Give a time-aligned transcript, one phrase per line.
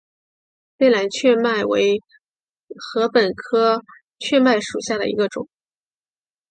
[0.79, 1.99] 卑南雀麦为
[2.75, 3.83] 禾本科
[4.17, 5.47] 雀麦属下的一个种。